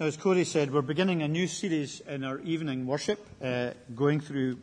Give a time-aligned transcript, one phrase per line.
[0.00, 4.20] Now, as Corey said, we're beginning a new series in our evening worship, uh, going
[4.20, 4.56] through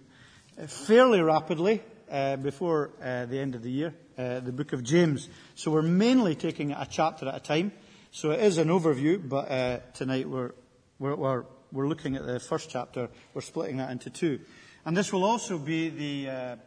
[0.59, 4.83] uh, fairly rapidly uh, before uh, the end of the year, uh, the book of
[4.83, 5.29] James.
[5.53, 7.71] So we're mainly taking a chapter at a time.
[8.09, 10.53] So it is an overview, but uh, tonight we're,
[10.97, 13.07] we're, we're, we're, looking at the first chapter.
[13.35, 14.39] We're splitting that into two.
[14.87, 16.57] And this will also be the,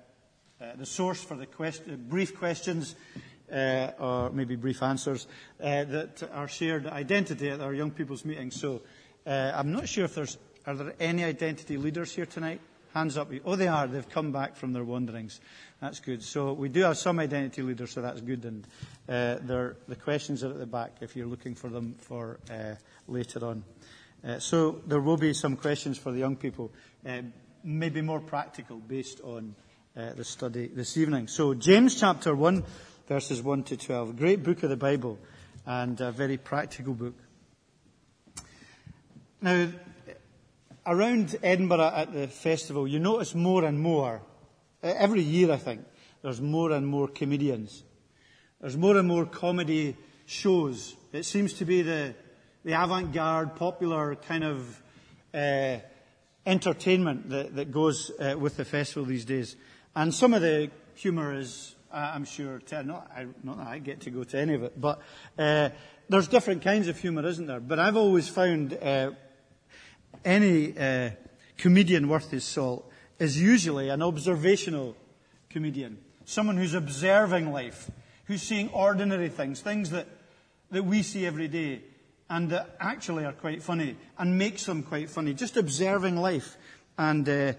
[0.77, 2.95] the source for the quest- brief questions
[3.51, 5.27] or maybe brief answers
[5.63, 8.51] uh, that are shared identity at our young people's meeting.
[8.51, 8.83] So
[9.27, 12.61] uh, I'm not sure if there's are there any identity leaders here tonight.
[12.93, 13.31] Hands up.
[13.45, 13.87] Oh, they are.
[13.87, 15.41] They've come back from their wanderings.
[15.81, 16.23] That's good.
[16.23, 18.45] So we do have some identity leaders, so that's good.
[18.45, 18.67] And
[19.09, 19.37] uh,
[19.89, 22.75] the questions are at the back if you're looking for them for uh,
[23.07, 23.65] later on.
[24.23, 26.71] Uh, so there will be some questions for the young people,
[27.09, 27.23] uh,
[27.65, 29.55] maybe more practical based on
[29.97, 31.27] uh, the study this evening.
[31.29, 32.65] So James chapter 1
[33.11, 34.11] verses 1 to 12.
[34.11, 35.19] A great book of the Bible
[35.67, 37.15] and a very practical book.
[39.43, 39.67] Now,
[40.87, 44.23] around Edinburgh at the festival, you notice more and more,
[44.81, 45.85] every year I think,
[46.23, 47.83] there's more and more comedians.
[48.61, 50.95] There's more and more comedy shows.
[51.13, 52.15] It seems to be the,
[52.65, 54.83] the avant-garde, popular kind of
[55.35, 55.79] uh,
[56.47, 59.57] entertainment that, that goes uh, with the festival these days.
[59.97, 64.11] And some of the humour is I'm sure, not, I, not that I get to
[64.11, 65.01] go to any of it, but
[65.39, 65.71] uh,
[66.09, 67.61] there's different kinds of humour, isn't there?
[67.61, 69.11] But I've always found uh,
[70.25, 71.11] any uh,
[71.57, 74.97] comedian worth his salt is usually an observational
[75.51, 77.91] comedian, someone who's observing life,
[78.25, 80.07] who's seeing ordinary things, things that,
[80.71, 81.83] that we see every day,
[82.29, 85.35] and that actually are quite funny and makes them quite funny.
[85.35, 86.57] Just observing life
[86.97, 87.53] and uh,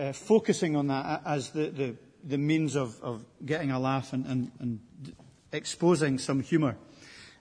[0.00, 1.96] uh, focusing on that as the, the
[2.28, 4.80] the means of, of getting a laugh and, and, and
[5.52, 6.76] exposing some humour.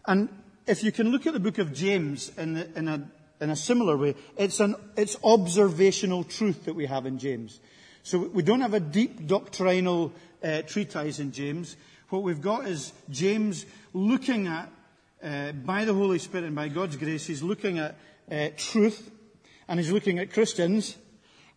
[0.07, 0.29] And
[0.65, 3.09] if you can look at the book of James in, the, in, a,
[3.41, 7.59] in a similar way, it's, an, it's observational truth that we have in James.
[8.03, 11.75] So we don't have a deep doctrinal uh, treatise in James.
[12.09, 14.71] What we've got is James looking at,
[15.21, 17.95] uh, by the Holy Spirit and by God's grace, he's looking at
[18.31, 19.11] uh, truth
[19.67, 20.95] and he's looking at Christians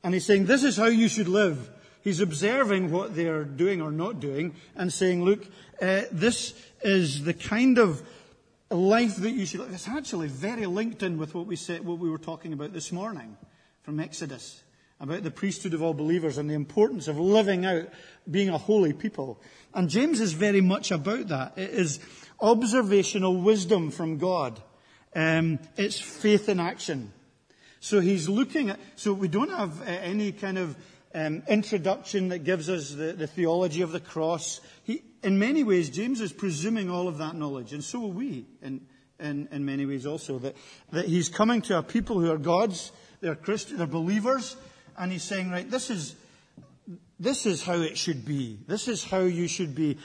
[0.02, 1.70] and he's saying, this is how you should live.
[2.02, 5.46] He's observing what they are doing or not doing and saying, look,
[5.80, 8.02] uh, this is the kind of
[8.70, 9.60] life that you should.
[9.72, 12.92] It's actually very linked in with what we said, what we were talking about this
[12.92, 13.36] morning
[13.82, 14.62] from Exodus
[15.00, 17.88] about the priesthood of all believers and the importance of living out
[18.30, 19.40] being a holy people.
[19.74, 21.56] And James is very much about that.
[21.56, 22.00] It is
[22.38, 24.60] observational wisdom from God.
[25.16, 27.12] Um, it's faith in action.
[27.80, 30.76] So he's looking at, so we don't have uh, any kind of
[31.14, 34.60] um, introduction that gives us the, the theology of the cross.
[34.84, 38.46] He, in many ways, James is presuming all of that knowledge, and so are we
[38.62, 38.80] in,
[39.18, 40.38] in, in many ways also.
[40.38, 40.56] That,
[40.92, 44.56] that he's coming to a people who are God's, they're Christians, they're believers,
[44.96, 46.14] and he's saying, right, this is,
[47.18, 48.58] this is how it should be.
[48.66, 49.98] This is how you should be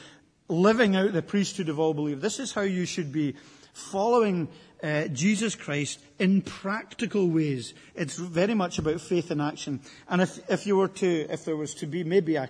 [0.47, 2.21] living out the priesthood of all believers.
[2.21, 3.35] This is how you should be
[3.73, 4.47] following
[4.85, 7.73] uh, Jesus Christ in practical ways.
[7.95, 9.79] It's very much about faith in action.
[10.07, 12.49] And if, if you were to, if there was to be maybe a,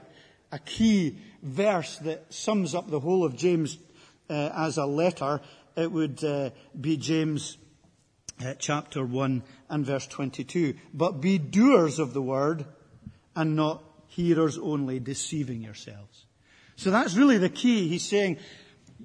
[0.51, 3.77] a key verse that sums up the whole of James
[4.29, 5.39] uh, as a letter,
[5.77, 7.57] it would uh, be James
[8.45, 10.75] uh, chapter 1 and verse 22.
[10.93, 12.65] But be doers of the word
[13.33, 16.25] and not hearers only, deceiving yourselves.
[16.75, 17.87] So that's really the key.
[17.87, 18.39] He's saying,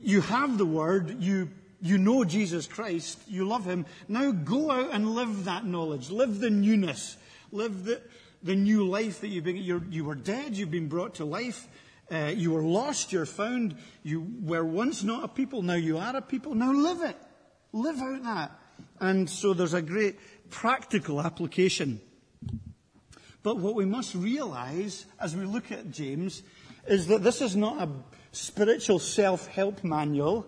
[0.02, 1.50] you have the word, you
[1.82, 3.86] you know Jesus Christ, you love him.
[4.08, 6.10] Now go out and live that knowledge.
[6.10, 7.16] Live the newness.
[7.52, 8.00] Live the,
[8.42, 11.66] the new life that you've been, you were dead, you've been brought to life.
[12.10, 13.76] Uh, you were lost, you're found.
[14.02, 16.54] You were once not a people, now you are a people.
[16.54, 17.16] Now live it.
[17.72, 18.50] Live out that.
[18.98, 20.18] And so there's a great
[20.50, 22.00] practical application.
[23.42, 26.42] But what we must realize as we look at James
[26.86, 27.88] is that this is not a
[28.32, 30.46] spiritual self-help manual.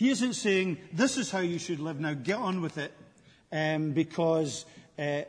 [0.00, 2.90] He isn't saying, this is how you should live now, get on with it,
[3.52, 4.64] um, because
[4.98, 5.24] uh,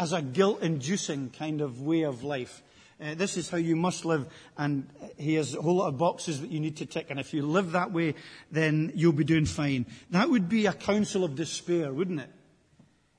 [0.00, 2.60] as a guilt inducing kind of way of life.
[3.00, 4.26] Uh, this is how you must live,
[4.58, 7.32] and he has a whole lot of boxes that you need to tick, and if
[7.32, 8.16] you live that way,
[8.50, 9.86] then you'll be doing fine.
[10.10, 12.30] That would be a counsel of despair, wouldn't it?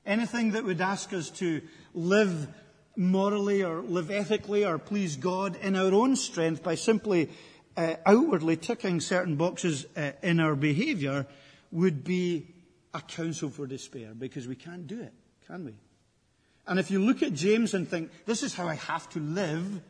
[0.04, 1.62] Anything that would ask us to
[1.94, 2.48] live
[2.96, 7.30] morally or live ethically or please God in our own strength by simply
[7.76, 11.26] uh, outwardly ticking certain boxes uh, in our behaviour
[11.70, 12.46] would be
[12.94, 15.12] a counsel for despair because we can't do it,
[15.46, 15.74] can we?
[16.66, 19.80] And if you look at James and think, this is how I have to live,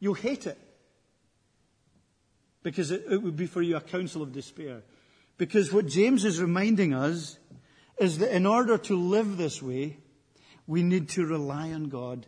[0.00, 0.58] you'll hate it.
[2.62, 4.82] Because it, it would be for you a counsel of despair.
[5.36, 7.38] Because what James is reminding us
[7.98, 9.98] is that in order to live this way,
[10.66, 12.26] we need to rely on God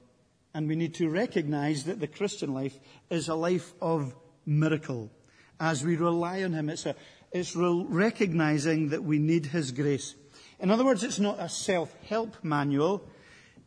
[0.54, 2.78] and we need to recognize that the Christian life
[3.08, 4.14] is a life of
[4.46, 5.10] miracle.
[5.58, 6.94] As we rely on Him, it's, a,
[7.32, 10.14] it's recognizing that we need His grace.
[10.58, 13.08] In other words, it's not a self-help manual.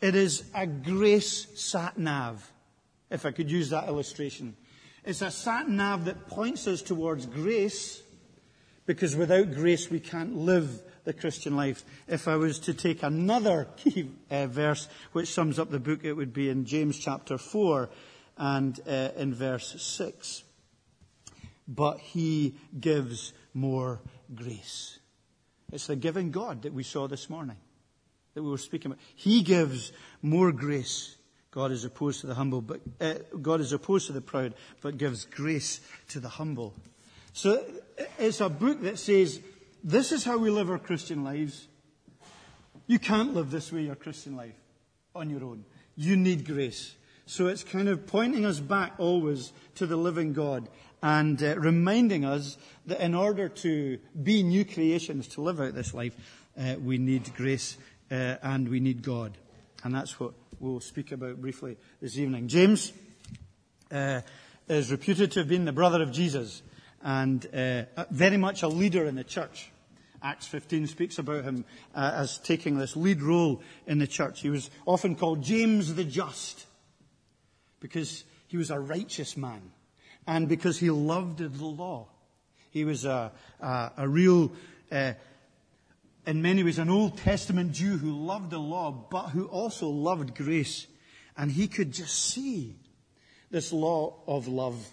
[0.01, 2.51] It is a grace sat nav,
[3.09, 4.55] if I could use that illustration.
[5.03, 8.01] It's a sat nav that points us towards grace,
[8.85, 11.83] because without grace we can't live the Christian life.
[12.07, 16.13] If I was to take another key uh, verse which sums up the book, it
[16.13, 17.89] would be in James chapter 4
[18.37, 20.43] and uh, in verse 6.
[21.67, 24.01] But he gives more
[24.33, 24.99] grace.
[25.71, 27.57] It's the giving God that we saw this morning,
[28.33, 29.03] that we were speaking about.
[29.15, 31.15] He gives more grace.
[31.51, 34.97] God is opposed to the humble, but uh, God is opposed to the proud, but
[34.97, 36.73] gives grace to the humble.
[37.33, 37.63] So
[38.19, 39.39] it's a book that says
[39.83, 41.67] this is how we live our Christian lives.
[42.87, 44.55] You can't live this way your Christian life
[45.15, 45.65] on your own.
[45.95, 46.95] You need grace.
[47.25, 50.67] So it's kind of pointing us back always to the living God
[51.03, 55.93] and uh, reminding us that in order to be new creations, to live out this
[55.93, 56.15] life,
[56.57, 57.77] uh, we need grace
[58.09, 59.37] uh, and we need God.
[59.83, 62.47] And that's what we'll speak about briefly this evening.
[62.47, 62.93] James
[63.91, 64.21] uh,
[64.69, 66.61] is reputed to have been the brother of Jesus
[67.01, 69.71] and uh, very much a leader in the church.
[70.21, 74.39] Acts 15 speaks about him uh, as taking this lead role in the church.
[74.39, 76.65] He was often called James the Just
[77.81, 79.73] because he was a righteous man
[80.27, 82.07] and because he loved the law.
[82.71, 84.51] He was a, a, a real,
[84.91, 85.13] uh,
[86.25, 90.35] in many ways, an Old Testament Jew who loved the law, but who also loved
[90.35, 90.87] grace.
[91.37, 92.75] And he could just see
[93.51, 94.89] this law of love,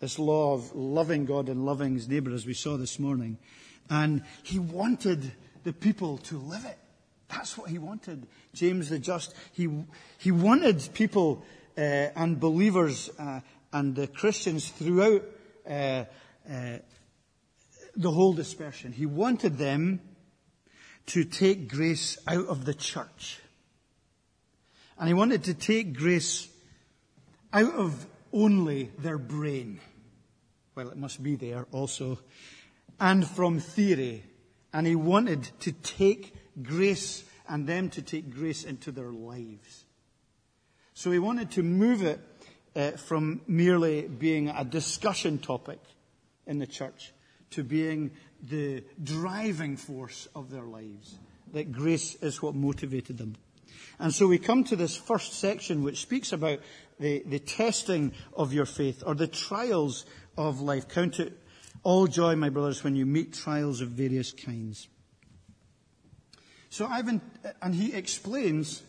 [0.00, 3.38] this law of loving God and loving his neighbor, as we saw this morning.
[3.90, 5.32] And he wanted
[5.64, 6.78] the people to live it.
[7.28, 8.26] That's what he wanted.
[8.54, 9.34] James the Just.
[9.52, 9.68] He,
[10.18, 11.44] he wanted people
[11.76, 13.40] uh, and believers uh,
[13.72, 15.22] and the Christians throughout
[15.68, 16.04] uh,
[16.50, 16.78] uh,
[17.94, 18.92] the whole dispersion.
[18.92, 20.00] He wanted them
[21.06, 23.40] to take grace out of the church.
[24.98, 26.48] And he wanted to take grace
[27.52, 29.80] out of only their brain.
[30.74, 32.18] Well, it must be there also
[33.00, 34.24] and from theory.
[34.72, 39.84] And he wanted to take grace and them to take grace into their lives.
[40.94, 42.20] So he wanted to move it
[42.74, 45.78] uh, from merely being a discussion topic
[46.46, 47.12] in the church
[47.50, 48.10] to being
[48.42, 51.18] the driving force of their lives.
[51.52, 53.36] That grace is what motivated them.
[53.98, 56.60] And so we come to this first section which speaks about
[56.98, 60.88] the, the testing of your faith or the trials of life.
[60.88, 61.38] Count it
[61.82, 64.88] all joy, my brothers, when you meet trials of various kinds.
[66.70, 67.20] So Ivan,
[67.60, 68.82] and he explains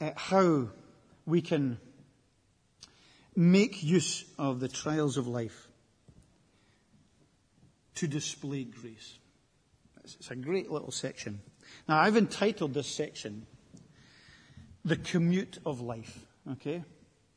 [0.00, 0.68] uh, how
[1.26, 1.78] we can
[3.38, 5.68] make use of the trials of life
[7.94, 9.16] to display grace.
[10.02, 11.40] It's a great little section.
[11.88, 13.46] Now, I've entitled this section,
[14.84, 16.18] The Commute of Life.
[16.50, 16.82] Okay?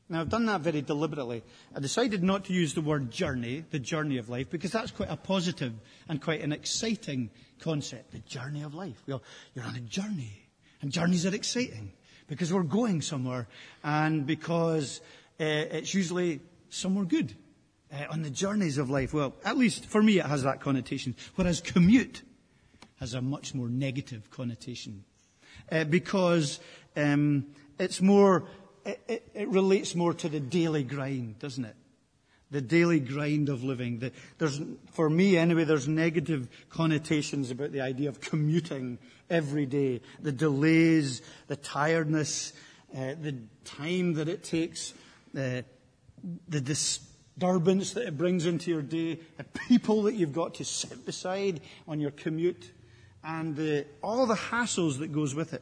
[0.09, 1.43] Now, I've done that very deliberately.
[1.75, 5.11] I decided not to use the word journey, the journey of life, because that's quite
[5.11, 5.73] a positive
[6.09, 8.11] and quite an exciting concept.
[8.11, 9.03] The journey of life.
[9.07, 9.21] Well,
[9.53, 10.47] you're on a journey.
[10.81, 11.91] And journeys are exciting
[12.27, 13.47] because we're going somewhere
[13.83, 14.99] and because
[15.43, 17.33] it's usually somewhere good.
[17.91, 21.15] Uh, on the journeys of life, well, at least for me it has that connotation.
[21.35, 22.21] Whereas commute
[22.99, 25.03] has a much more negative connotation.
[25.69, 26.59] Uh, because
[26.95, 27.47] um,
[27.79, 28.45] it's more
[28.85, 31.75] it, it, it relates more to the daily grind, doesn't it?
[32.49, 33.99] The daily grind of living.
[33.99, 40.01] The, there's, for me anyway, there's negative connotations about the idea of commuting every day.
[40.21, 42.53] The delays, the tiredness,
[42.95, 44.93] uh, the time that it takes,
[45.37, 45.61] uh,
[46.47, 51.05] the disturbance that it brings into your day, the people that you've got to sit
[51.05, 52.71] beside on your commute,
[53.23, 55.61] and the, all the hassles that goes with it.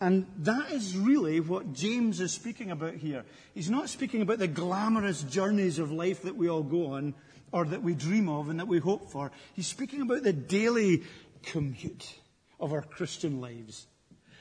[0.00, 3.24] And that is really what James is speaking about here.
[3.52, 7.14] He's not speaking about the glamorous journeys of life that we all go on
[7.52, 9.30] or that we dream of and that we hope for.
[9.52, 11.02] He's speaking about the daily
[11.42, 12.14] commute
[12.58, 13.86] of our Christian lives,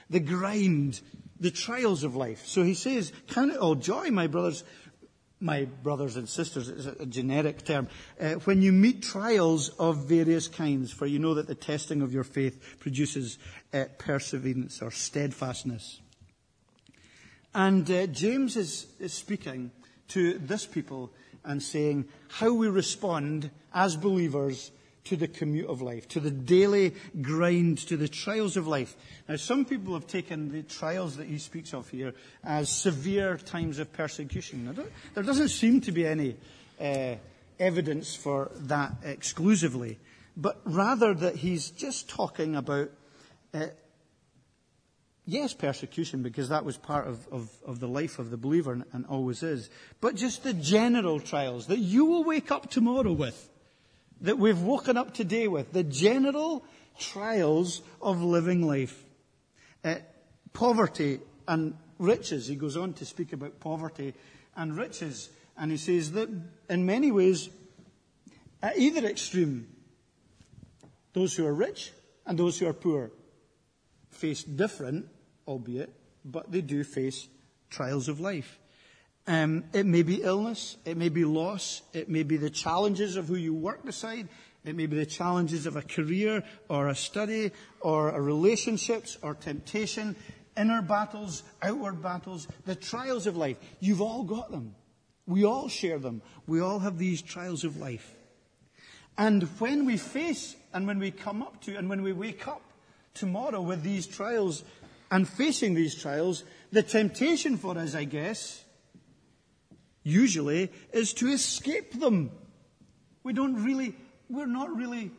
[0.10, 1.02] the grind,
[1.40, 2.46] the trials of life.
[2.46, 4.64] So he says, Count it all joy, my brothers,
[5.40, 7.88] my brothers and sisters, it's a generic term,
[8.20, 12.14] uh, when you meet trials of various kinds, for you know that the testing of
[12.14, 13.38] your faith produces
[13.74, 16.02] uh, perseverance or steadfastness.
[17.54, 19.72] And uh, James is, is speaking
[20.10, 21.12] to this people
[21.46, 24.72] and saying how we respond as believers
[25.10, 28.96] to the commute of life, to the daily grind, to the trials of life.
[29.28, 32.14] Now, some people have taken the trials that he speaks of here
[32.44, 34.72] as severe times of persecution.
[35.16, 36.36] There doesn't seem to be any
[36.80, 37.16] uh,
[37.60, 39.98] evidence for that exclusively,
[40.38, 42.92] but rather that he's just talking about,
[43.56, 43.66] uh,
[45.26, 48.84] yes, persecution, because that was part of, of, of the life of the believer and,
[48.94, 53.50] and always is, but just the general trials that you will wake up tomorrow with
[54.22, 56.66] that we've woken up today with, the general
[56.98, 59.04] trials of living life.
[59.84, 59.96] Uh,
[60.54, 62.48] poverty and riches.
[62.48, 64.14] He goes on to speak about poverty
[64.56, 65.30] and riches.
[65.58, 66.30] And he says that
[66.70, 67.50] in many ways,
[68.62, 69.68] at either extreme,
[71.14, 71.92] those who are rich
[72.26, 73.12] and those who are poor
[74.10, 75.08] face different,
[75.48, 75.94] albeit,
[76.26, 77.28] but they do face
[77.70, 78.60] trials of life.
[79.30, 83.28] Um, it may be illness, it may be loss, it may be the challenges of
[83.28, 84.28] who you work beside,
[84.66, 89.36] it may be the challenges of a career or a study or a relationships or
[89.36, 90.16] temptation,
[90.58, 93.58] inner battles, outward battles, the trials of life.
[93.80, 94.74] You've all got them.
[95.28, 96.24] We all share them.
[96.48, 98.16] We all have these trials of life.
[99.16, 102.64] And when we face and when we come up to and when we wake up
[103.14, 104.64] tomorrow with these trials
[105.12, 108.66] and facing these trials, the temptation for us, I guess,
[110.10, 112.32] usually is to escape them.
[113.24, 113.96] We don't really,
[114.30, 115.12] we're not really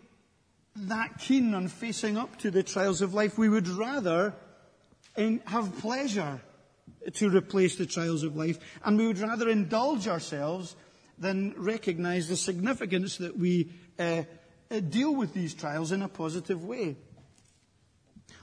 [0.76, 3.38] that keen on facing up to the trials of life.
[3.38, 4.35] We would rather
[5.47, 6.40] have pleasure
[7.14, 10.76] to replace the trials of life, and we would rather indulge ourselves
[11.18, 14.23] than recognize the significance that we uh,
[14.88, 16.97] deal with these trials in a positive way.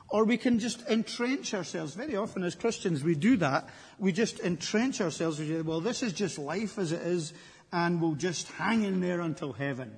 [0.10, 1.94] Or we can just entrench ourselves.
[1.94, 3.68] Very often as Christians we do that.
[4.00, 5.40] We just entrench ourselves.
[5.40, 7.34] We say, well, this is just life as it is,
[7.74, 9.92] and we'll just hang in there until heaven.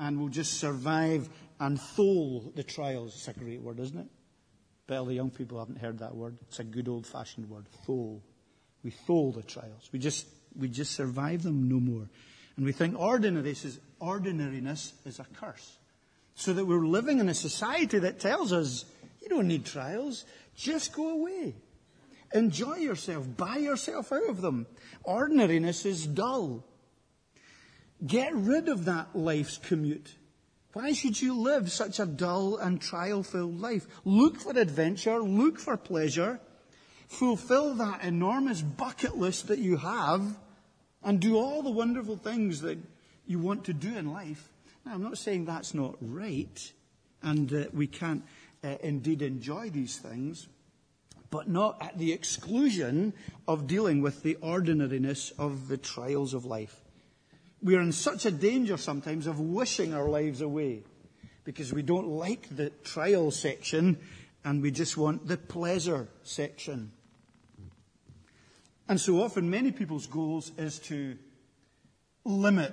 [0.00, 1.28] And we'll just survive
[1.60, 3.14] and thole the trials.
[3.14, 4.08] It's a great word, isn't it?
[4.86, 6.38] But the young people haven't heard that word.
[6.48, 7.68] It's a good old fashioned word.
[7.86, 8.24] Thole.
[8.82, 9.88] We thole the trials.
[9.92, 10.26] We just,
[10.58, 12.08] we just survive them no more.
[12.56, 15.76] And we think ordinariness is, ordinariness is a curse.
[16.40, 18.86] So that we're living in a society that tells us,
[19.20, 20.24] you don't need trials,
[20.56, 21.54] just go away.
[22.32, 24.66] Enjoy yourself, buy yourself out of them.
[25.04, 26.64] Ordinariness is dull.
[28.06, 30.14] Get rid of that life's commute.
[30.72, 33.86] Why should you live such a dull and trial filled life?
[34.06, 36.40] Look for adventure, look for pleasure,
[37.06, 40.38] fulfill that enormous bucket list that you have,
[41.02, 42.78] and do all the wonderful things that
[43.26, 44.49] you want to do in life.
[44.84, 46.72] Now, I'm not saying that's not right,
[47.22, 48.22] and uh, we can't
[48.64, 50.48] uh, indeed enjoy these things,
[51.30, 53.12] but not at the exclusion
[53.46, 56.80] of dealing with the ordinariness of the trials of life.
[57.62, 60.82] We are in such a danger sometimes of wishing our lives away
[61.44, 63.98] because we don't like the trial section
[64.44, 66.92] and we just want the pleasure section.
[68.88, 71.16] And so often, many people's goals is to
[72.24, 72.72] limit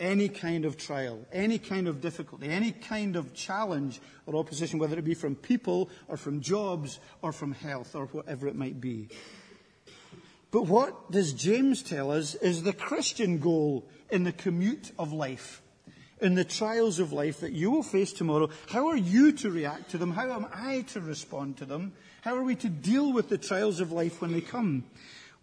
[0.00, 4.98] any kind of trial, any kind of difficulty, any kind of challenge or opposition, whether
[4.98, 9.08] it be from people or from jobs or from health or whatever it might be.
[10.50, 15.62] But what does James tell us is the Christian goal in the commute of life,
[16.20, 18.50] in the trials of life that you will face tomorrow.
[18.68, 20.12] How are you to react to them?
[20.12, 21.92] How am I to respond to them?
[22.22, 24.84] How are we to deal with the trials of life when they come?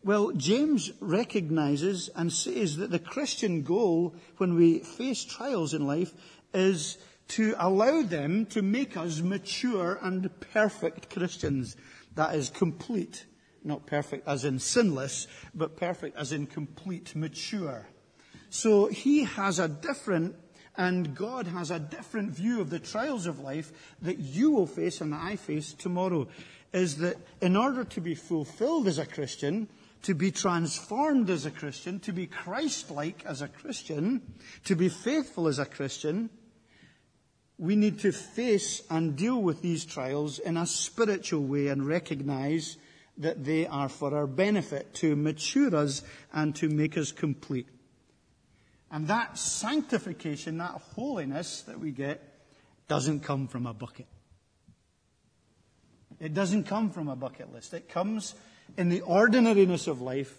[0.03, 6.11] Well, James recognizes and says that the Christian goal when we face trials in life
[6.55, 6.97] is
[7.29, 11.77] to allow them to make us mature and perfect Christians.
[12.15, 13.25] That is complete.
[13.63, 17.87] Not perfect as in sinless, but perfect as in complete, mature.
[18.49, 20.35] So he has a different
[20.77, 24.99] and God has a different view of the trials of life that you will face
[24.99, 26.27] and that I face tomorrow.
[26.73, 29.67] Is that in order to be fulfilled as a Christian,
[30.03, 34.21] to be transformed as a Christian, to be Christ-like as a Christian,
[34.65, 36.29] to be faithful as a Christian,
[37.57, 42.77] we need to face and deal with these trials in a spiritual way and recognize
[43.17, 46.01] that they are for our benefit, to mature us
[46.33, 47.67] and to make us complete.
[48.89, 52.19] And that sanctification, that holiness that we get,
[52.87, 54.07] doesn't come from a bucket.
[56.19, 57.73] It doesn't come from a bucket list.
[57.73, 58.33] It comes
[58.77, 60.35] in the ordinariness of life,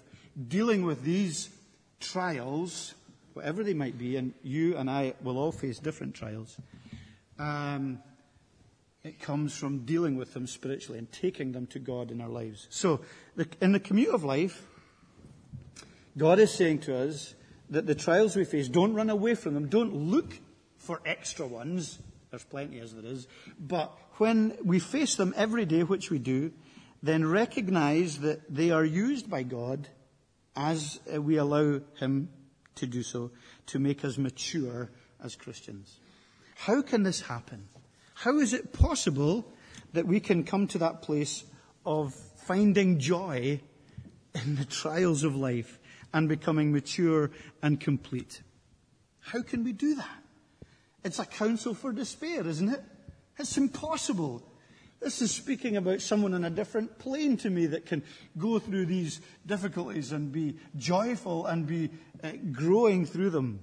[0.48, 1.50] dealing with these
[2.00, 2.94] trials,
[3.34, 6.56] whatever they might be, and you and I will all face different trials.
[7.38, 8.02] Um,
[9.04, 12.68] it comes from dealing with them spiritually and taking them to God in our lives.
[12.70, 13.00] So,
[13.34, 14.66] the, in the commute of life,
[16.16, 17.34] God is saying to us
[17.70, 19.68] that the trials we face, don't run away from them.
[19.68, 20.38] Don't look
[20.76, 21.98] for extra ones.
[22.30, 23.26] There's plenty as there is.
[23.58, 26.52] But when we face them every day, which we do,
[27.02, 29.88] then recognize that they are used by God
[30.54, 32.28] as uh, we allow Him
[32.76, 33.30] to do so
[33.66, 34.90] to make us mature
[35.22, 35.98] as Christians.
[36.56, 37.68] How can this happen?
[38.14, 39.44] How is it possible
[39.92, 41.44] that we can come to that place
[41.84, 42.14] of
[42.46, 43.60] finding joy
[44.34, 45.78] in the trials of life
[46.12, 47.30] and becoming mature
[47.62, 48.42] and complete?
[49.20, 50.22] How can we do that?
[51.04, 52.82] It's a counsel for despair, isn't it?
[53.38, 54.42] It's impossible.
[55.02, 58.04] This is speaking about someone on a different plane to me that can
[58.38, 61.90] go through these difficulties and be joyful and be
[62.22, 63.60] uh, growing through them.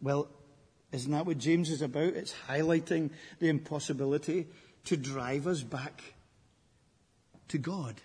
[0.00, 0.28] Well,
[0.92, 2.14] isn't that what James is about?
[2.14, 4.46] It's highlighting the impossibility
[4.84, 6.02] to drive us back
[7.48, 7.96] to God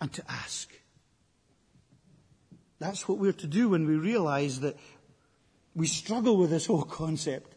[0.00, 0.72] and to ask.
[2.78, 4.76] That's what we're to do when we realize that
[5.74, 7.51] we struggle with this whole concept.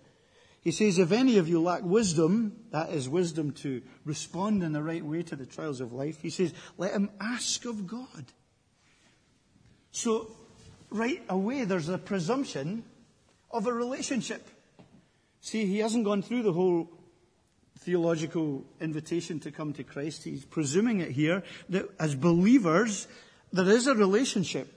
[0.66, 4.82] He says, if any of you lack wisdom, that is wisdom to respond in the
[4.82, 8.26] right way to the trials of life, he says, let him ask of God.
[9.92, 10.32] So,
[10.90, 12.84] right away, there's a presumption
[13.52, 14.50] of a relationship.
[15.40, 16.90] See, he hasn't gone through the whole
[17.82, 20.24] theological invitation to come to Christ.
[20.24, 23.08] He's presuming it here that as believers,
[23.54, 24.74] there is a relationship.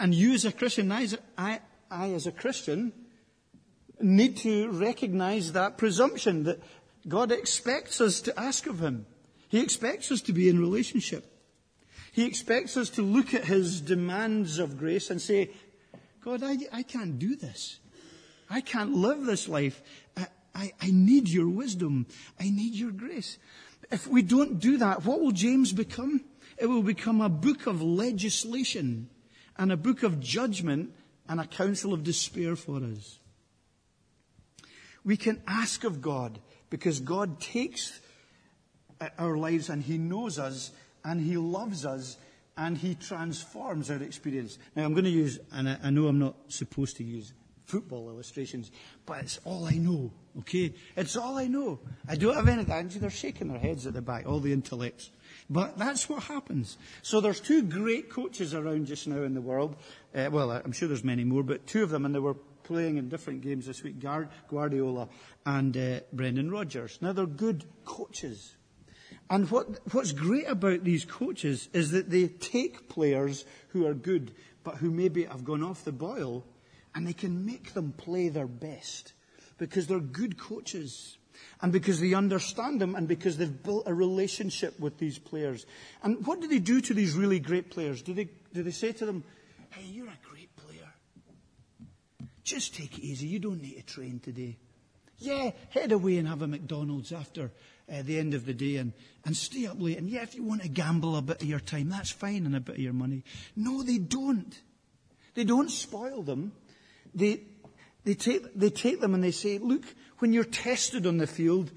[0.00, 2.92] And you as a Christian, I, I, I as a Christian,
[4.00, 6.60] need to recognize that presumption that
[7.06, 9.06] God expects us to ask of Him.
[9.48, 11.24] He expects us to be in relationship.
[12.12, 15.50] He expects us to look at His demands of grace and say,
[16.24, 17.78] God, I, I can't do this.
[18.50, 19.82] I can't live this life.
[20.16, 22.06] I, I, I need your wisdom.
[22.40, 23.38] I need your grace.
[23.90, 26.24] If we don't do that, what will James become?
[26.58, 29.08] It will become a book of legislation
[29.56, 30.92] and a book of judgment
[31.28, 33.18] and a counsel of despair for us.
[35.04, 36.38] We can ask of God
[36.70, 38.00] because God takes
[39.18, 40.70] our lives and He knows us
[41.04, 42.16] and He loves us
[42.56, 44.58] and He transforms our experience.
[44.74, 47.32] Now, I'm going to use, and I, I know I'm not supposed to use
[47.68, 48.70] football illustrations,
[49.06, 50.74] but it's all I know, okay?
[50.96, 51.78] It's all I know.
[52.08, 52.88] I don't have anything.
[52.88, 55.10] They're shaking their heads at the back, all the intellects.
[55.50, 56.78] But that's what happens.
[57.02, 59.76] So there's two great coaches around just now in the world.
[60.14, 62.36] Uh, well, I'm sure there's many more, but two of them, and they were
[62.68, 65.08] playing in different games this week, Guardiola
[65.46, 66.98] and uh, Brendan Rodgers.
[67.00, 68.56] Now, they're good coaches.
[69.30, 74.32] And what, what's great about these coaches is that they take players who are good,
[74.64, 76.44] but who maybe have gone off the boil,
[76.94, 79.14] and they can make them play their best
[79.56, 81.16] because they're good coaches.
[81.62, 85.66] And because they understand them and because they've built a relationship with these players.
[86.02, 88.02] And what do they do to these really great players?
[88.02, 89.24] Do they, do they say to them,
[89.70, 90.47] hey, you're a great.
[92.48, 93.26] Just take it easy.
[93.26, 94.56] You don't need to train today.
[95.18, 97.50] Yeah, head away and have a McDonald's after
[97.92, 98.94] uh, the end of the day and,
[99.26, 99.98] and stay up late.
[99.98, 102.56] And yeah, if you want to gamble a bit of your time, that's fine and
[102.56, 103.22] a bit of your money.
[103.54, 104.58] No, they don't.
[105.34, 106.52] They don't spoil them.
[107.14, 107.42] They,
[108.04, 109.84] they, take, they take them and they say, look,
[110.20, 111.70] when you're tested on the field,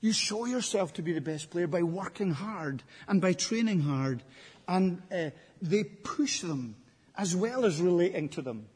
[0.00, 4.22] you show yourself to be the best player by working hard and by training hard.
[4.66, 6.76] And uh, they push them
[7.14, 8.68] as well as relating to them.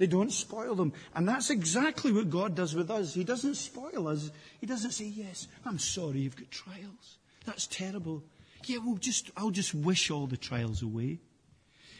[0.00, 0.94] They don't spoil them.
[1.14, 3.12] And that's exactly what God does with us.
[3.12, 4.30] He doesn't spoil us.
[4.58, 7.18] He doesn't say, yes, I'm sorry you've got trials.
[7.44, 8.22] That's terrible.
[8.64, 11.18] Yeah, well, just, I'll just wish all the trials away.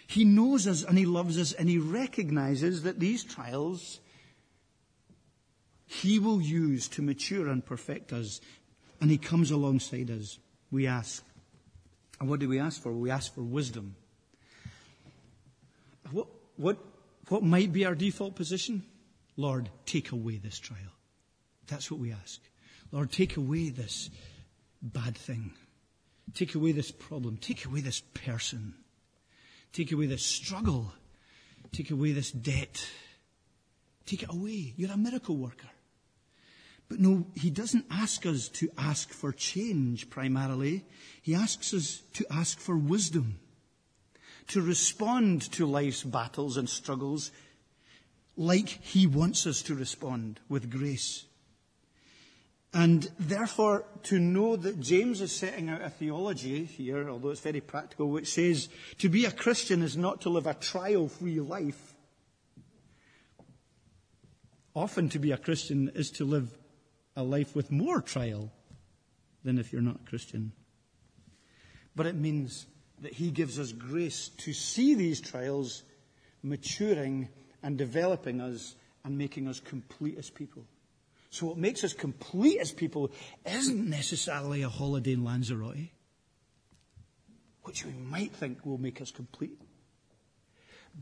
[0.06, 4.00] He knows us and he loves us and he recognizes that these trials
[5.84, 8.40] he will use to mature and perfect us.
[9.02, 10.38] And he comes alongside us.
[10.70, 11.22] We ask.
[12.18, 12.92] And what do we ask for?
[12.92, 13.94] We ask for wisdom.
[16.10, 16.78] What, what
[17.30, 18.82] what might be our default position?
[19.36, 20.92] Lord, take away this trial.
[21.68, 22.40] That's what we ask.
[22.90, 24.10] Lord, take away this
[24.82, 25.52] bad thing.
[26.34, 27.36] Take away this problem.
[27.36, 28.74] Take away this person.
[29.72, 30.92] Take away this struggle.
[31.70, 32.84] Take away this debt.
[34.06, 34.74] Take it away.
[34.76, 35.68] You're a miracle worker.
[36.88, 40.84] But no, he doesn't ask us to ask for change primarily.
[41.22, 43.38] He asks us to ask for wisdom
[44.50, 47.30] to respond to life's battles and struggles
[48.36, 51.24] like He wants us to respond with grace.
[52.72, 57.60] And therefore, to know that James is setting out a theology here, although it's very
[57.60, 61.94] practical, which says to be a Christian is not to live a trial free life.
[64.74, 66.56] Often, to be a Christian is to live
[67.16, 68.52] a life with more trial
[69.42, 70.52] than if you're not a Christian.
[71.96, 72.66] But it means
[73.00, 75.82] that He gives us grace to see these trials
[76.42, 77.28] maturing
[77.62, 80.64] and developing us and making us complete as people.
[81.30, 83.12] So what makes us complete as people
[83.46, 85.90] isn't necessarily a holiday in Lanzarote,
[87.62, 89.60] which we might think will make us complete.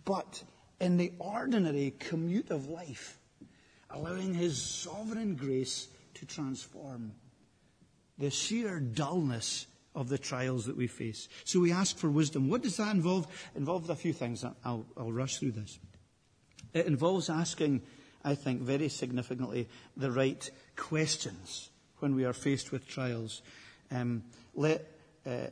[0.05, 0.43] But
[0.81, 3.19] in the ordinary commute of life,
[3.91, 7.13] allowing His sovereign grace to transform
[8.19, 9.67] the sheer dullness
[9.99, 11.29] of the trials that we face.
[11.45, 12.49] So we ask for wisdom.
[12.49, 13.27] What does that involve?
[13.55, 14.45] It involves a few things.
[14.65, 15.81] I'll, I'll rush through this.
[16.73, 17.83] It involves asking,
[18.25, 23.43] I think, very significantly, the right questions when we are faced with trials.
[23.91, 24.23] Um,
[24.55, 24.87] let
[25.27, 25.49] uh,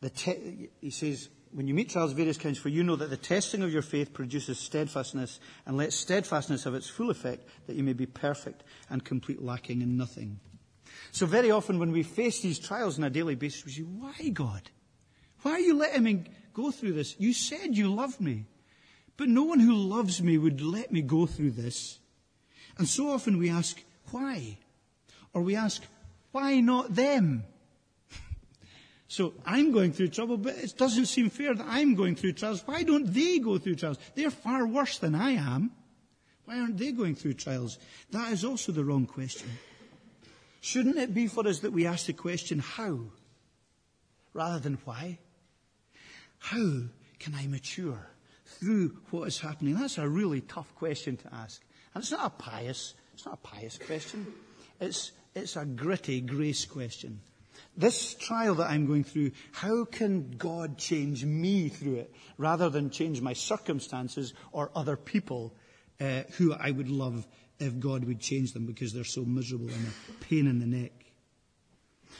[0.00, 3.10] the te- he says, when you meet trials of various kinds, for you know that
[3.10, 7.74] the testing of your faith produces steadfastness, and let steadfastness have its full effect, that
[7.74, 10.38] you may be perfect and complete, lacking in nothing.
[11.12, 14.28] So very often when we face these trials on a daily basis, we say, why
[14.28, 14.70] God?
[15.42, 17.16] Why are you letting me go through this?
[17.18, 18.46] You said you loved me.
[19.16, 21.98] But no one who loves me would let me go through this.
[22.78, 24.58] And so often we ask, why?
[25.34, 25.82] Or we ask,
[26.32, 27.44] why not them?
[29.08, 32.62] so I'm going through trouble, but it doesn't seem fair that I'm going through trials.
[32.64, 33.98] Why don't they go through trials?
[34.14, 35.72] They're far worse than I am.
[36.44, 37.78] Why aren't they going through trials?
[38.10, 39.50] That is also the wrong question.
[40.60, 43.00] Shouldn't it be for us that we ask the question, how?
[44.34, 45.18] Rather than why?
[46.38, 46.82] How
[47.18, 48.06] can I mature
[48.44, 49.74] through what is happening?
[49.74, 51.62] That's a really tough question to ask.
[51.94, 54.26] And it's not a pious, it's not a pious question.
[54.80, 57.20] It's, it's a gritty grace question.
[57.76, 62.90] This trial that I'm going through, how can God change me through it rather than
[62.90, 65.54] change my circumstances or other people
[66.00, 67.26] uh, who I would love
[67.60, 70.92] if God would change them because they're so miserable and a pain in the neck.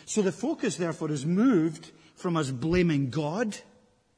[0.04, 3.56] So the focus, therefore, is moved from us blaming God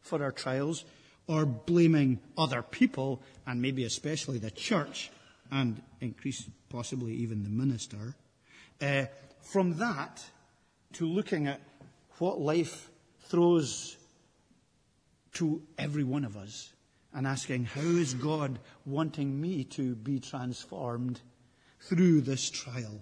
[0.00, 0.84] for our trials
[1.28, 5.10] or blaming other people, and maybe especially the church,
[5.50, 8.16] and increase possibly even the minister,
[8.80, 9.04] uh,
[9.40, 10.24] from that
[10.94, 11.60] to looking at
[12.18, 12.90] what life
[13.24, 13.96] throws
[15.34, 16.71] to every one of us
[17.14, 21.20] and asking, How is God wanting me to be transformed
[21.80, 23.00] through this trial?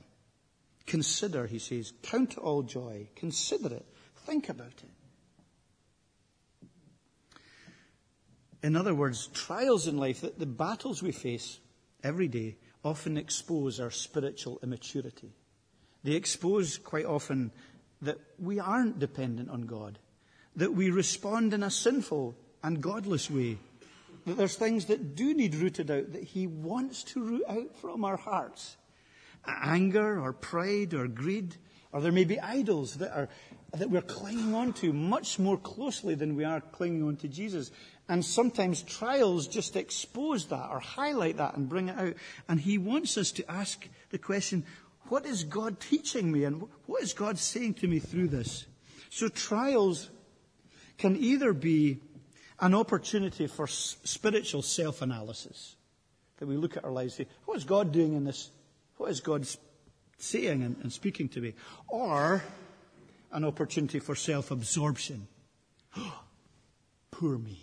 [0.87, 3.09] Consider, he says, count all joy.
[3.15, 3.87] Consider it.
[4.27, 4.91] Think about it.
[8.63, 11.61] In other words, trials in life, the, battles we face
[12.03, 15.33] every day, often expose our spiritual immaturity.
[16.03, 17.53] They expose quite often
[18.03, 19.99] that we aren't dependent on God,
[20.57, 23.59] that we respond in a sinful and godless way
[24.27, 28.05] that there's things that do need rooted out that He wants to root out from
[28.05, 28.77] our hearts.
[29.47, 31.57] Anger or pride or greed,
[31.93, 33.29] or there may be idols that are
[33.73, 37.71] that we're clinging on to much more closely than we are clinging on to Jesus.
[38.09, 42.15] And sometimes trials just expose that or highlight that and bring it out.
[42.49, 44.65] And he wants us to ask the question,
[45.09, 48.67] what is God teaching me and what is God saying to me through this?
[49.11, 50.11] So trials
[50.99, 52.01] can either be
[52.61, 55.77] an opportunity for spiritual self analysis.
[56.39, 58.51] That we look at our lives and say, what is God doing in this?
[58.97, 59.47] What is God
[60.19, 61.55] saying and, and speaking to me?
[61.89, 62.43] Or
[63.33, 65.27] an opportunity for self absorption.
[67.11, 67.59] Poor me.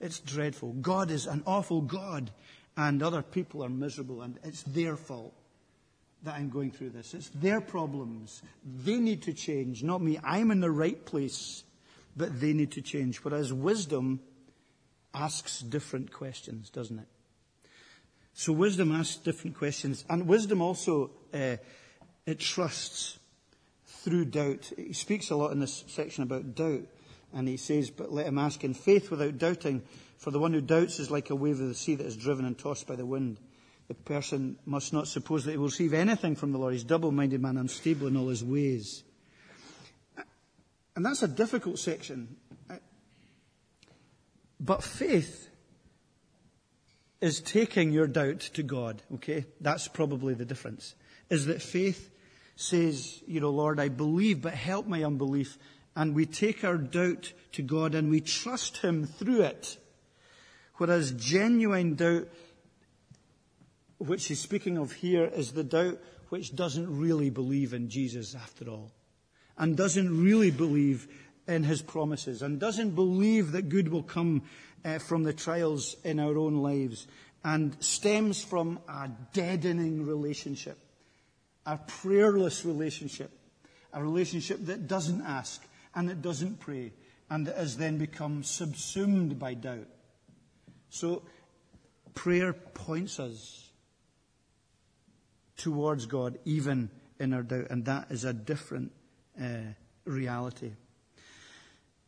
[0.00, 0.72] It's dreadful.
[0.72, 2.30] God is an awful God,
[2.76, 5.34] and other people are miserable, and it's their fault
[6.22, 7.14] that I'm going through this.
[7.14, 8.42] It's their problems.
[8.64, 10.18] They need to change, not me.
[10.22, 11.64] I'm in the right place
[12.20, 13.16] but they need to change.
[13.24, 14.20] Whereas wisdom
[15.14, 17.08] asks different questions, doesn't it?
[18.34, 21.56] So wisdom asks different questions, and wisdom also uh,
[22.26, 23.18] it trusts
[23.86, 24.70] through doubt.
[24.76, 26.86] He speaks a lot in this section about doubt,
[27.32, 29.82] and he says, "But let him ask in faith without doubting,
[30.18, 32.44] for the one who doubts is like a wave of the sea that is driven
[32.44, 33.38] and tossed by the wind."
[33.88, 36.74] The person must not suppose that he will receive anything from the Lord.
[36.74, 39.02] He's double-minded man, unstable in all his ways.
[41.00, 42.36] And that's a difficult section.
[44.60, 45.48] But faith
[47.22, 49.46] is taking your doubt to God, okay?
[49.62, 50.94] That's probably the difference.
[51.30, 52.10] Is that faith
[52.54, 55.56] says, you know, Lord, I believe, but help my unbelief.
[55.96, 59.78] And we take our doubt to God and we trust Him through it.
[60.76, 62.28] Whereas genuine doubt,
[63.96, 68.68] which he's speaking of here, is the doubt which doesn't really believe in Jesus after
[68.68, 68.92] all
[69.60, 71.06] and doesn't really believe
[71.46, 74.42] in his promises and doesn't believe that good will come
[74.84, 77.06] uh, from the trials in our own lives
[77.44, 80.78] and stems from a deadening relationship,
[81.66, 83.30] a prayerless relationship,
[83.92, 85.62] a relationship that doesn't ask
[85.94, 86.92] and that doesn't pray
[87.28, 89.86] and that has then become subsumed by doubt.
[90.88, 91.22] So,
[92.14, 93.70] Prayer points us
[95.56, 98.92] towards God, even in our doubt, and that is a different
[99.38, 100.72] uh, reality.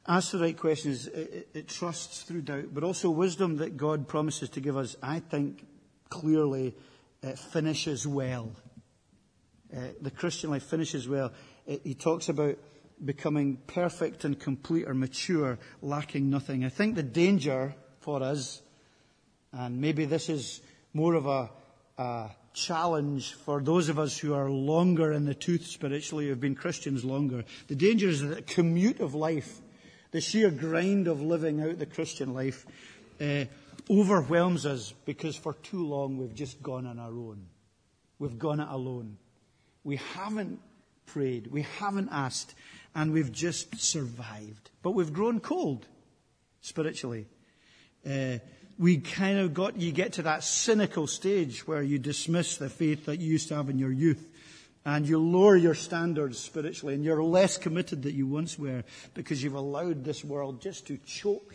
[0.06, 1.06] Ask the right questions.
[1.06, 4.96] It, it, it trusts through doubt, but also wisdom that God promises to give us,
[5.02, 5.66] I think,
[6.08, 6.74] clearly
[7.22, 8.52] uh, finishes well.
[9.74, 11.32] Uh, the Christian life finishes well.
[11.66, 12.58] It, he talks about
[13.04, 16.64] becoming perfect and complete or mature, lacking nothing.
[16.64, 18.60] I think the danger for us,
[19.52, 20.60] and maybe this is
[20.92, 21.50] more of a,
[22.54, 26.54] challenge for those of us who are longer in the tooth spiritually, who have been
[26.54, 27.44] Christians longer.
[27.68, 29.60] The danger is that the commute of life,
[30.10, 32.66] the sheer grind of living out the Christian life,
[33.20, 33.44] uh,
[33.90, 37.46] overwhelms us because for too long we've just gone on our own.
[38.18, 39.16] We've gone it alone.
[39.84, 40.60] We haven't
[41.06, 41.48] prayed.
[41.48, 42.54] We haven't asked.
[42.94, 44.70] And we've just survived.
[44.82, 45.86] But we've grown cold
[46.60, 47.26] spiritually.
[48.06, 48.38] Uh,
[48.78, 53.06] we kind of got, you get to that cynical stage where you dismiss the faith
[53.06, 54.28] that you used to have in your youth
[54.84, 58.82] and you lower your standards spiritually and you're less committed than you once were
[59.14, 61.54] because you've allowed this world just to choke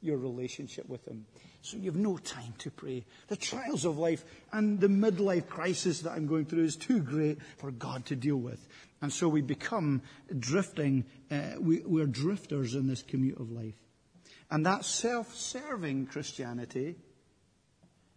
[0.00, 1.26] your relationship with Him.
[1.62, 3.04] So you have no time to pray.
[3.26, 7.42] The trials of life and the midlife crisis that I'm going through is too great
[7.56, 8.66] for God to deal with.
[9.02, 10.02] And so we become
[10.38, 13.74] drifting, uh, we, we're drifters in this commute of life.
[14.50, 16.96] And that self-serving Christianity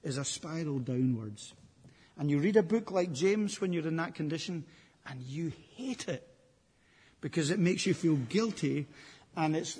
[0.04, 1.54] is a spiral downwards.
[2.18, 4.66] And you read a book like James when you're in that condition
[5.06, 6.28] and you hate it
[7.20, 8.88] because it makes you feel guilty
[9.36, 9.78] and it,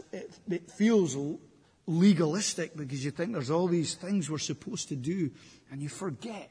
[0.50, 1.18] it feels
[1.88, 5.32] legalistic because you think there's all these things we're supposed to do
[5.72, 6.50] and you forget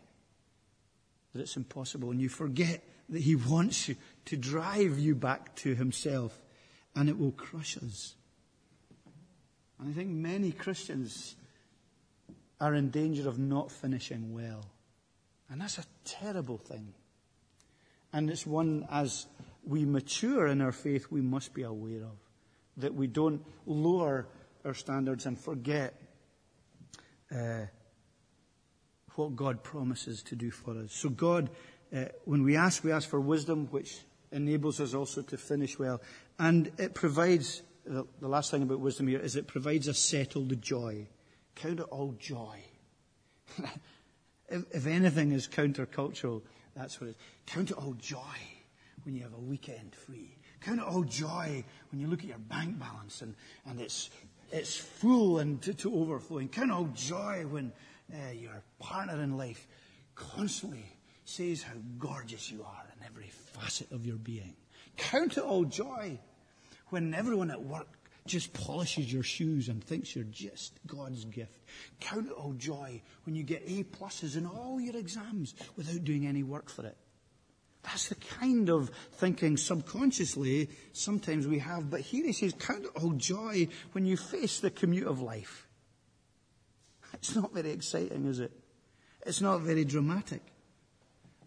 [1.33, 5.75] that it's impossible and you forget that he wants you to drive you back to
[5.75, 6.39] himself
[6.95, 8.15] and it will crush us.
[9.81, 11.37] And I think many Christians
[12.61, 14.65] are in danger of not finishing well.
[15.49, 16.93] And that's a terrible thing.
[18.13, 19.27] And it's one, as
[19.65, 22.19] we mature in our faith, we must be aware of.
[22.77, 24.27] That we don't lower
[24.65, 25.95] our standards and forget
[27.35, 27.67] uh,
[29.15, 30.93] what God promises to do for us.
[30.93, 31.51] So, God,
[31.95, 33.99] uh, when we ask, we ask for wisdom, which
[34.33, 36.01] enables us also to finish well.
[36.39, 40.61] And it provides, the, the last thing about wisdom here is it provides a settled
[40.61, 41.07] joy.
[41.55, 42.59] Count it all joy.
[44.49, 46.43] if, if anything is countercultural,
[46.75, 47.17] that's what it is.
[47.47, 48.39] Count it all joy
[49.05, 50.37] when you have a weekend free.
[50.61, 53.35] Count it all joy when you look at your bank balance and,
[53.67, 54.11] and it's
[54.53, 56.49] it's full and to, to overflowing.
[56.49, 57.73] Count it all joy when
[58.13, 59.67] uh, your partner in life
[60.15, 60.85] constantly
[61.25, 64.55] says how gorgeous you are in every facet of your being.
[64.97, 66.19] Count it all joy
[66.91, 67.89] when everyone at work
[68.27, 71.59] just polishes your shoes and thinks you're just God's gift.
[72.01, 76.27] Count it all joy when you get A pluses in all your exams without doing
[76.27, 76.97] any work for it.
[77.83, 81.91] That's the kind of thinking subconsciously sometimes we have.
[81.91, 85.67] But here he says, count it all joy when you face the commute of life.
[87.15, 88.53] It's not very exciting, is it?
[89.27, 90.43] It's not very dramatic.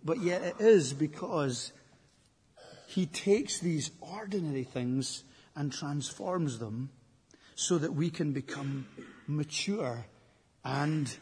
[0.04, 1.72] But yet it is because
[2.88, 5.24] he takes these ordinary things
[5.56, 6.90] and transforms them
[7.56, 8.88] so that we can become
[9.28, 10.06] mature
[10.66, 11.16] and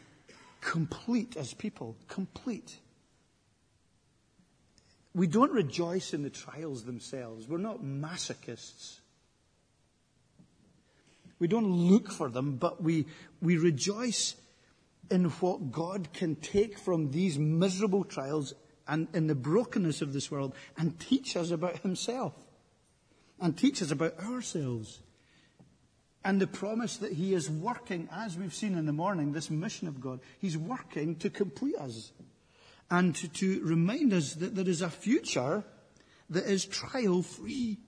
[0.60, 1.96] complete as people.
[2.08, 2.78] Complete.
[5.14, 7.46] We don't rejoice in the trials themselves.
[7.46, 9.00] We're not masochists.
[11.38, 13.06] We don't look for them, but we,
[13.40, 14.36] we rejoice
[15.10, 18.54] in what God can take from these miserable trials
[18.88, 22.32] and in the brokenness of this world and teach us about Himself
[23.42, 25.00] and teach us about ourselves.
[26.24, 29.88] And the promise that He is working, as we've seen in the morning, this mission
[29.88, 32.12] of God, He's working to complete us
[32.88, 35.64] and to, to remind us that there is a future
[36.30, 37.78] that is trial free.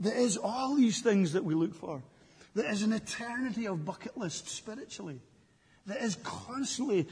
[0.00, 2.02] There is all these things that we look for.
[2.54, 5.20] There is an eternity of bucket lists spiritually.
[5.86, 7.06] There is constantly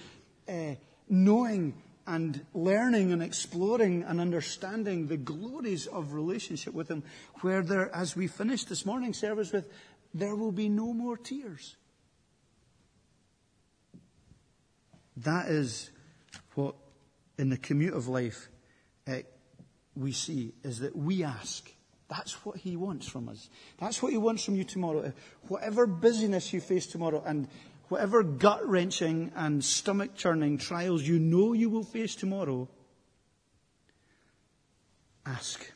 [0.49, 0.75] uh,
[1.09, 1.75] knowing
[2.07, 7.03] and learning and exploring and understanding the glories of relationship with Him,
[7.41, 9.69] where there, as we finished this morning service with,
[10.15, 11.77] there will be no more tears.
[15.17, 15.91] That is
[16.55, 16.75] what
[17.39, 18.49] in the commute of life
[19.07, 19.19] uh,
[19.95, 21.73] we see is that we ask.
[22.09, 23.49] That's what he wants from us.
[23.81, 25.13] That's what he wants from you tomorrow.
[25.49, 27.49] Whatever busyness you face tomorrow and
[27.89, 32.69] whatever gut wrenching and stomach churning trials you know you will face tomorrow,
[35.25, 35.73] ask.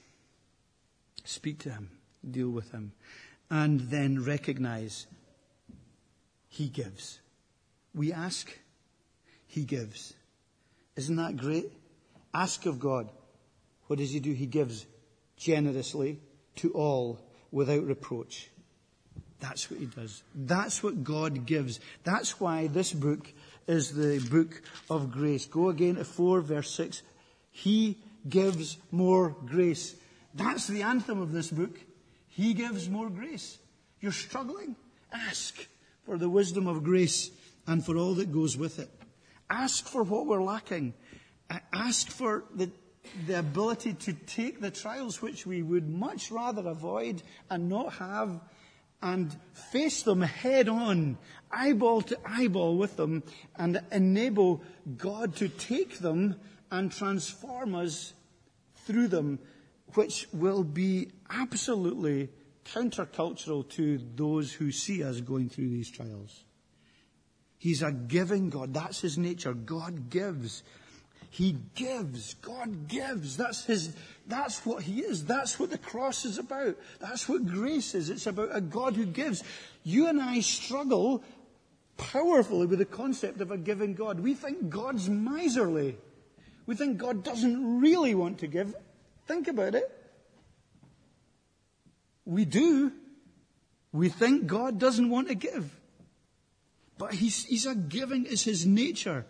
[1.24, 1.90] Speak to him.
[2.28, 2.92] Deal with him.
[3.50, 5.06] And then recognize
[6.48, 7.20] he gives.
[7.94, 8.50] We ask
[9.46, 10.14] He gives.
[10.96, 11.72] Isn't that great?
[12.32, 13.10] Ask of God.
[13.86, 14.32] What does He do?
[14.32, 14.86] He gives
[15.36, 16.20] generously
[16.56, 17.18] to all
[17.50, 18.48] without reproach.
[19.40, 20.22] That's what He does.
[20.34, 21.80] That's what God gives.
[22.04, 23.32] That's why this book
[23.66, 25.46] is the book of grace.
[25.46, 27.02] Go again to 4 verse 6.
[27.50, 27.98] He
[28.28, 29.96] gives more grace.
[30.34, 31.78] That's the anthem of this book.
[32.28, 33.58] He gives more grace.
[34.00, 34.76] You're struggling?
[35.12, 35.66] Ask
[36.04, 37.30] for the wisdom of grace
[37.66, 38.88] and for all that goes with it.
[39.48, 40.94] Ask for what we're lacking.
[41.72, 42.70] Ask for the,
[43.26, 48.40] the ability to take the trials which we would much rather avoid and not have
[49.02, 49.34] and
[49.72, 51.16] face them head on,
[51.50, 53.22] eyeball to eyeball with them,
[53.56, 54.62] and enable
[54.96, 56.36] God to take them
[56.70, 58.12] and transform us
[58.86, 59.38] through them,
[59.94, 62.28] which will be absolutely
[62.64, 66.44] countercultural to those who see us going through these trials.
[67.58, 68.72] He's a giving God.
[68.72, 69.52] That's his nature.
[69.52, 70.62] God gives.
[71.30, 72.34] He gives.
[72.34, 73.36] God gives.
[73.36, 73.94] That's his,
[74.26, 75.24] that's what he is.
[75.24, 76.76] That's what the cross is about.
[76.98, 78.10] That's what grace is.
[78.10, 79.44] It's about a God who gives.
[79.84, 81.22] You and I struggle
[81.96, 84.18] powerfully with the concept of a giving God.
[84.18, 85.96] We think God's miserly.
[86.66, 88.74] We think God doesn't really want to give.
[89.26, 89.90] Think about it.
[92.24, 92.92] We do.
[93.92, 95.70] We think God doesn't want to give.
[96.98, 99.26] But he's, he's a giving, it's his nature.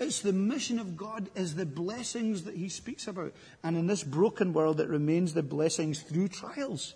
[0.00, 3.32] It's the mission of God is the blessings that he speaks about.
[3.64, 6.94] And in this broken world, it remains the blessings through trials.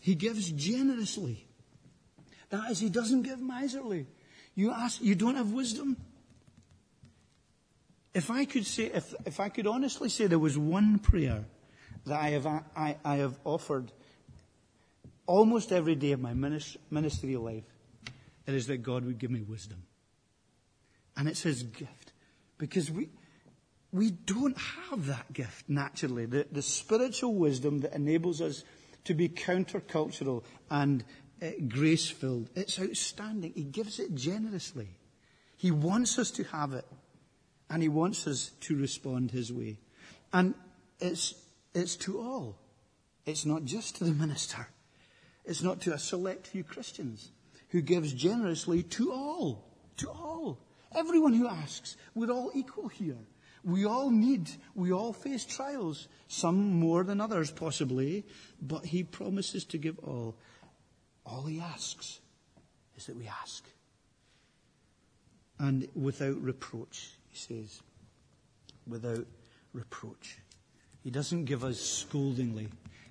[0.00, 1.46] He gives generously.
[2.50, 4.06] That is, he doesn't give miserly.
[4.54, 5.96] You ask, you don't have wisdom?
[8.14, 11.44] If I could say, if, if I could honestly say there was one prayer
[12.04, 13.92] that I have, I, I have offered
[15.26, 17.64] almost every day of my ministry life,
[18.46, 19.82] it is that God would give me wisdom.
[21.16, 22.01] And it's His gift.
[22.62, 23.08] Because we,
[23.90, 26.26] we don't have that gift naturally.
[26.26, 28.62] The, the spiritual wisdom that enables us
[29.02, 31.02] to be countercultural and
[31.42, 32.50] uh, grace filled.
[32.54, 33.52] It's outstanding.
[33.56, 34.86] He gives it generously.
[35.56, 36.86] He wants us to have it.
[37.68, 39.78] And he wants us to respond his way.
[40.32, 40.54] And
[41.00, 41.34] it's,
[41.74, 42.56] it's to all.
[43.26, 44.68] It's not just to the minister.
[45.44, 47.32] It's not to a select few Christians
[47.70, 49.64] who gives generously to all.
[49.96, 50.60] To all.
[50.94, 53.18] Everyone who asks, we're all equal here.
[53.64, 58.24] We all need, we all face trials, some more than others possibly,
[58.60, 60.36] but he promises to give all.
[61.24, 62.20] All he asks
[62.96, 63.64] is that we ask.
[65.60, 67.80] And without reproach, he says.
[68.86, 69.26] Without
[69.72, 70.38] reproach.
[71.04, 72.68] He doesn't give us scoldingly.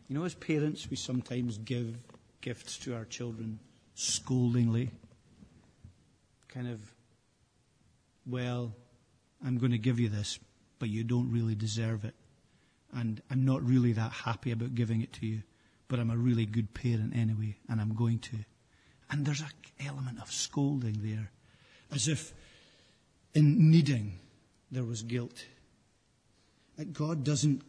[0.10, 1.96] You know, as parents, we sometimes give
[2.42, 3.60] gifts to our children
[3.96, 4.90] scoldingly.
[6.50, 6.82] Kind of
[8.26, 8.74] well,
[9.46, 10.40] I'm going to give you this,
[10.80, 12.16] but you don't really deserve it.
[12.94, 15.44] And I'm not really that happy about giving it to you,
[15.88, 18.38] but I'm a really good parent anyway, and I'm going to.
[19.10, 19.48] And there's an
[19.86, 21.32] element of scolding there,
[21.92, 22.34] as if
[23.34, 24.20] in needing
[24.72, 25.46] there was guilt.
[26.78, 27.62] That God doesn't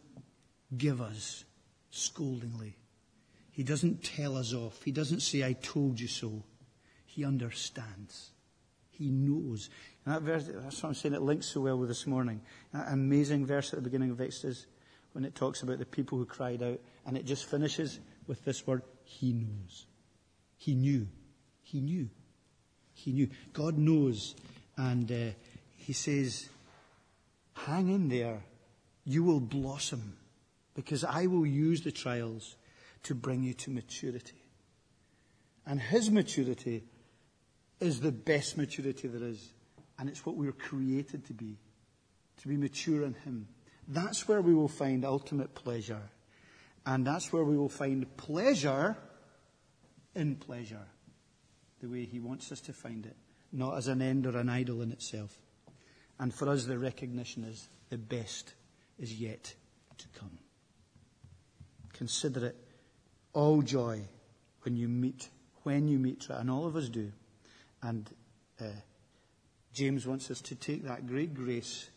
[0.75, 1.43] give us
[1.91, 2.73] scoldingly.
[3.51, 4.81] He doesn't tell us off.
[4.83, 6.43] He doesn't say, I told you so.
[7.05, 8.31] He understands.
[8.89, 9.69] He knows.
[10.05, 12.41] And that verse, that's what I'm saying, it links so well with this morning.
[12.73, 14.65] That amazing verse at the beginning of Exodus
[15.13, 18.65] when it talks about the people who cried out, and it just finishes with this
[18.65, 19.85] word, He knows.
[20.57, 21.07] He knew.
[21.61, 22.09] He knew.
[22.93, 23.29] He knew.
[23.53, 24.35] God knows.
[24.75, 25.33] And uh,
[25.77, 26.49] He says,
[27.53, 28.43] hang in there.
[29.05, 30.17] You will blossom
[30.75, 32.55] because I will use the trials
[33.03, 34.41] to bring you to maturity.
[35.65, 36.83] And His maturity
[37.79, 39.52] is the best maturity there is.
[39.97, 41.57] And it's what we were created to be,
[42.41, 43.47] to be mature in Him.
[43.87, 46.09] That's where we will find ultimate pleasure.
[46.85, 48.97] And that's where we will find pleasure
[50.15, 50.85] in pleasure,
[51.81, 53.15] the way He wants us to find it,
[53.51, 55.37] not as an end or an idol in itself.
[56.19, 58.53] And for us, the recognition is the best
[58.99, 59.53] is yet
[59.97, 60.37] to come.
[61.93, 62.55] Consider it
[63.33, 64.01] all joy
[64.61, 65.29] when you meet,
[65.63, 67.11] when you meet, and all of us do.
[67.81, 68.09] And
[68.59, 68.65] uh,
[69.73, 71.89] James wants us to take that great grace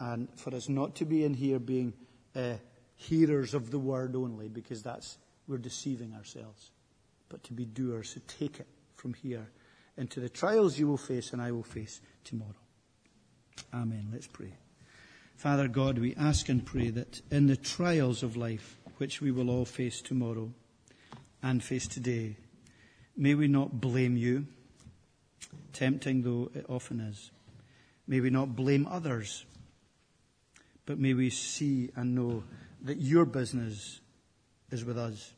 [0.00, 1.92] and for us not to be in here being
[2.36, 2.54] uh,
[2.96, 6.70] hearers of the word only, because that's we're deceiving ourselves,
[7.28, 9.48] but to be doers who take it from here
[9.96, 12.54] into the trials you will face and I will face tomorrow.
[13.72, 14.08] Amen.
[14.12, 14.52] Let's pray.
[15.36, 19.50] Father God, we ask and pray that in the trials of life, which we will
[19.50, 20.52] all face tomorrow
[21.42, 22.36] and face today,
[23.16, 24.46] may we not blame you
[25.72, 27.30] tempting though it often is,
[28.08, 29.44] May we not blame others,
[30.86, 32.42] but may we see and know
[32.82, 34.00] that your business
[34.70, 35.34] is with us,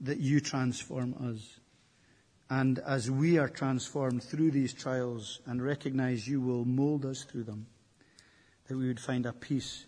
[0.00, 1.58] that you transform us.
[2.48, 7.44] And as we are transformed through these trials and recognize you will mold us through
[7.44, 7.66] them,
[8.68, 9.86] that we would find a peace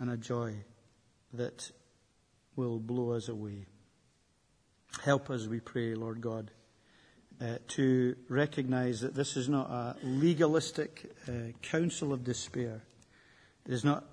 [0.00, 0.56] and a joy
[1.32, 1.70] that
[2.56, 3.66] will blow us away.
[5.04, 6.50] Help us, we pray, Lord God,
[7.40, 11.32] uh, to recognize that this is not a legalistic uh,
[11.62, 12.82] counsel of despair.
[13.66, 14.04] It is not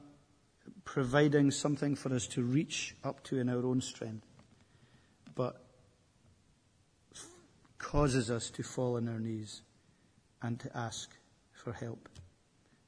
[0.86, 4.26] providing something for us to reach up to in our own strength,
[5.36, 5.61] but
[7.78, 9.61] causes us to fall on our knees
[10.41, 11.11] and to ask
[11.51, 12.09] for help.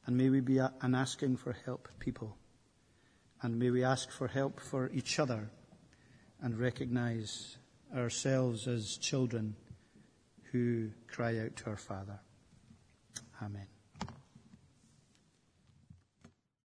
[0.05, 2.35] And may we be an asking for help people.
[3.41, 5.49] And may we ask for help for each other
[6.41, 7.57] and recognize
[7.95, 9.55] ourselves as children
[10.53, 12.19] who cry out to our Father.
[13.41, 13.72] Amen.